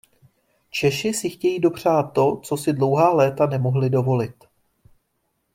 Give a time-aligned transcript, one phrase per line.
[0.71, 4.43] Češi si chtějí dopřát to, co si dlouhá léta nemohli dovolit.